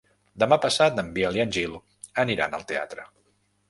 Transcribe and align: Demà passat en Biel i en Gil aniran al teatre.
Demà 0.43 0.57
passat 0.63 1.03
en 1.03 1.13
Biel 1.19 1.39
i 1.41 1.45
en 1.45 1.55
Gil 1.59 1.79
aniran 2.27 2.61
al 2.61 2.71
teatre. 2.75 3.11